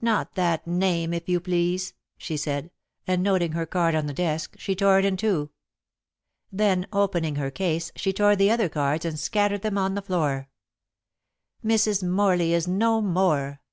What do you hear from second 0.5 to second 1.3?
name, if